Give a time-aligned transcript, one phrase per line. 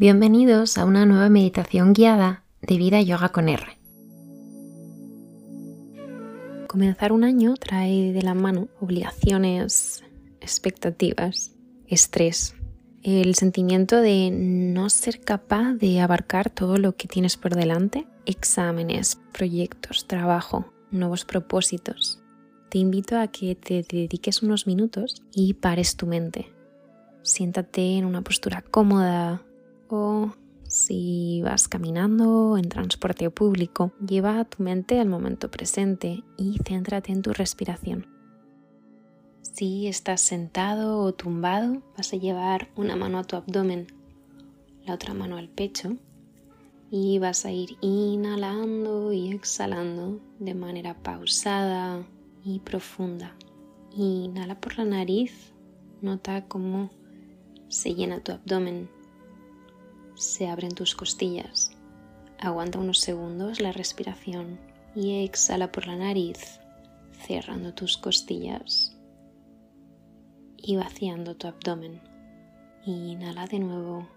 [0.00, 3.78] Bienvenidos a una nueva meditación guiada de Vida Yoga con R.
[6.66, 10.02] Comenzar un año trae de la mano obligaciones,
[10.40, 11.52] expectativas,
[11.86, 12.54] estrés,
[13.02, 19.20] el sentimiento de no ser capaz de abarcar todo lo que tienes por delante, exámenes,
[19.34, 22.22] proyectos, trabajo, nuevos propósitos.
[22.70, 26.50] Te invito a que te dediques unos minutos y pares tu mente.
[27.20, 29.42] Siéntate en una postura cómoda,
[29.90, 30.32] o
[30.70, 37.22] si vas caminando en transporte público, lleva tu mente al momento presente y céntrate en
[37.22, 38.06] tu respiración.
[39.42, 43.88] Si estás sentado o tumbado, vas a llevar una mano a tu abdomen,
[44.86, 45.96] la otra mano al pecho
[46.92, 52.06] y vas a ir inhalando y exhalando de manera pausada
[52.44, 53.34] y profunda.
[53.96, 55.52] Inhala por la nariz,
[56.00, 56.90] nota cómo
[57.68, 58.88] se llena tu abdomen
[60.20, 61.72] se abren tus costillas.
[62.38, 64.60] Aguanta unos segundos la respiración
[64.94, 66.60] y exhala por la nariz,
[67.26, 68.96] cerrando tus costillas
[70.58, 72.02] y vaciando tu abdomen.
[72.84, 74.08] Inhala de nuevo.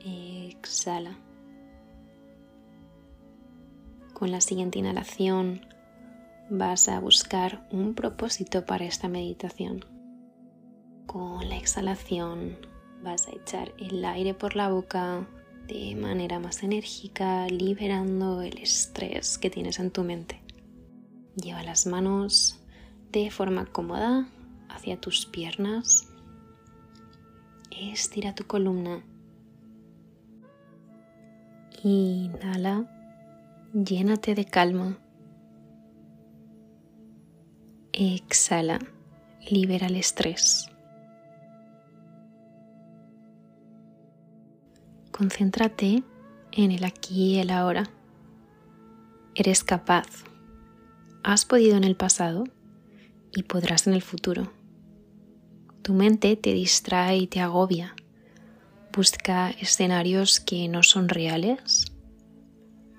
[0.00, 1.18] Exhala.
[4.14, 5.66] Con la siguiente inhalación
[6.48, 9.84] vas a buscar un propósito para esta meditación.
[11.06, 12.56] Con la exhalación
[13.02, 15.26] vas a echar el aire por la boca
[15.66, 20.40] de manera más enérgica, liberando el estrés que tienes en tu mente.
[21.36, 22.58] Lleva las manos
[23.12, 24.28] de forma cómoda
[24.68, 26.08] hacia tus piernas.
[27.70, 29.04] Estira tu columna.
[31.84, 32.86] Inhala,
[33.72, 34.98] llénate de calma.
[37.92, 38.78] Exhala,
[39.48, 40.70] libera el estrés.
[45.18, 46.04] Concéntrate
[46.52, 47.90] en el aquí y el ahora.
[49.34, 50.06] Eres capaz.
[51.24, 52.44] Has podido en el pasado
[53.32, 54.52] y podrás en el futuro.
[55.82, 57.96] Tu mente te distrae y te agobia.
[58.94, 61.86] Busca escenarios que no son reales,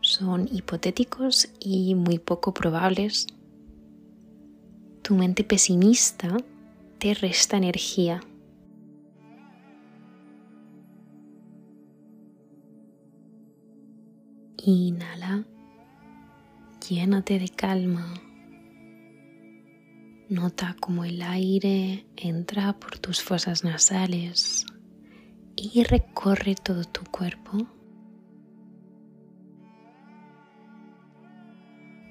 [0.00, 3.26] son hipotéticos y muy poco probables.
[5.02, 6.34] Tu mente pesimista
[6.98, 8.22] te resta energía
[14.68, 15.44] Inhala,
[16.88, 18.12] llénate de calma.
[20.28, 24.66] Nota cómo el aire entra por tus fosas nasales
[25.54, 27.64] y recorre todo tu cuerpo.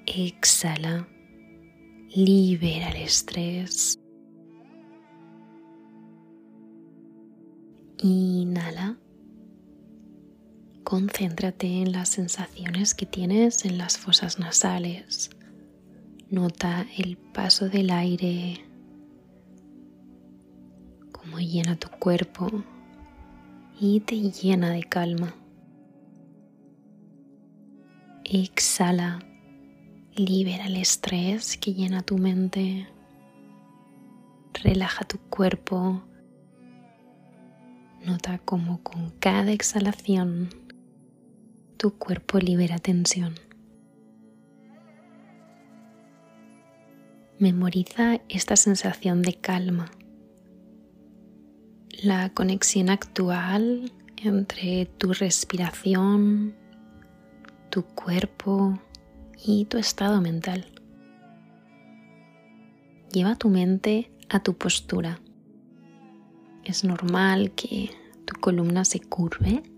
[0.05, 1.09] Exhala,
[2.15, 3.99] libera el estrés.
[7.97, 8.97] Inhala
[10.85, 15.31] Concéntrate en las sensaciones que tienes en las fosas nasales.
[16.29, 18.63] Nota el paso del aire,
[21.11, 22.63] cómo llena tu cuerpo
[23.79, 25.33] y te llena de calma.
[28.23, 29.25] Exhala,
[30.15, 32.87] libera el estrés que llena tu mente.
[34.63, 36.03] Relaja tu cuerpo.
[38.05, 40.64] Nota cómo con cada exhalación
[41.85, 43.35] tu cuerpo libera tensión.
[47.37, 49.91] Memoriza esta sensación de calma,
[52.01, 56.55] la conexión actual entre tu respiración,
[57.69, 58.79] tu cuerpo
[59.45, 60.65] y tu estado mental.
[63.11, 65.19] Lleva tu mente a tu postura.
[66.63, 67.91] Es normal que
[68.25, 69.74] tu columna se curve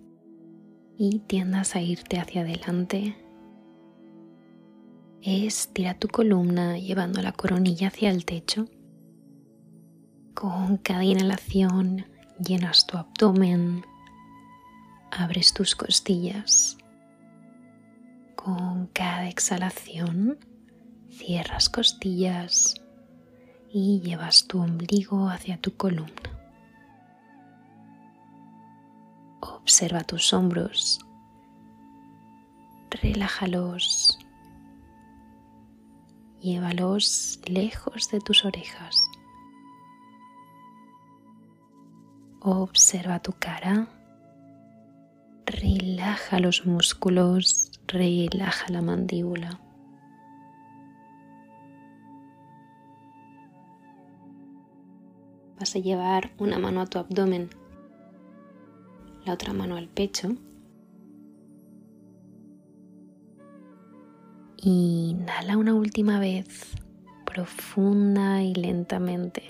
[0.97, 3.15] y tiendas a irte hacia adelante.
[5.21, 8.65] Estira tu columna llevando la coronilla hacia el techo.
[10.33, 12.05] Con cada inhalación
[12.39, 13.83] llenas tu abdomen,
[15.11, 16.77] abres tus costillas.
[18.35, 20.37] Con cada exhalación
[21.09, 22.75] cierras costillas
[23.71, 26.26] y llevas tu ombligo hacia tu columna.
[29.67, 30.97] Observa tus hombros,
[32.89, 34.17] relájalos,
[36.39, 38.97] llévalos lejos de tus orejas.
[42.39, 43.89] Observa tu cara,
[45.45, 49.59] relaja los músculos, relaja la mandíbula.
[55.59, 57.49] Vas a llevar una mano a tu abdomen
[59.27, 60.29] la otra mano al pecho.
[64.63, 66.73] Inhala una última vez,
[67.25, 69.43] profunda y lentamente.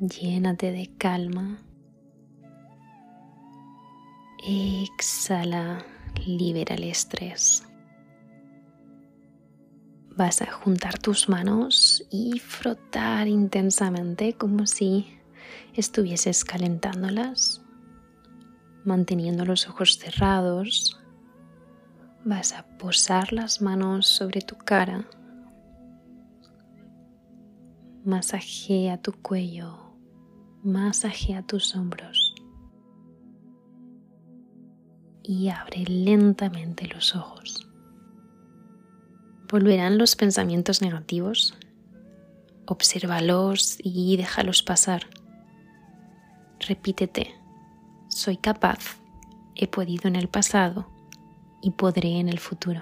[0.00, 1.58] Llénate de calma.
[4.46, 5.84] Exhala,
[6.26, 7.64] libera el estrés.
[10.16, 15.18] Vas a juntar tus manos y frotar intensamente como si
[15.74, 17.63] estuvieses calentándolas,
[18.84, 21.00] manteniendo los ojos cerrados.
[22.24, 25.04] Vas a posar las manos sobre tu cara.
[28.04, 29.78] Masajea tu cuello,
[30.62, 32.34] masajea tus hombros
[35.22, 37.66] y abre lentamente los ojos.
[39.50, 41.54] ¿Volverán los pensamientos negativos?
[42.66, 45.06] Obsérvalos y déjalos pasar.
[46.60, 47.34] Repítete,
[48.24, 48.96] soy capaz,
[49.54, 50.88] he podido en el pasado
[51.60, 52.80] y podré en el futuro.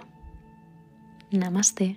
[1.33, 1.97] Namaste.